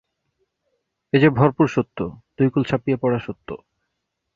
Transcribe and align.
এ 1.13 1.17
যে 1.19 1.29
ভরপুর 1.29 1.65
সত্য, 1.67 1.97
দুই 2.37 2.47
কূল 2.49 2.63
ছাপিয়ে-পড়া 2.63 3.19
সত্য। 3.19 3.49